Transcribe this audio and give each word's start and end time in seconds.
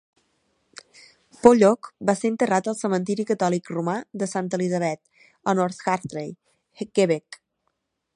Pollock 1.41 1.89
va 2.09 2.15
ser 2.21 2.31
enterrat 2.33 2.69
al 2.71 2.77
cementiri 2.79 3.25
catòlic 3.33 3.69
romà 3.75 3.95
de 4.23 4.29
Ste 4.31 4.57
Elisabeth 4.59 5.29
a 5.53 5.55
North 5.61 5.85
Hatley, 5.93 6.33
Quebec. 6.81 7.39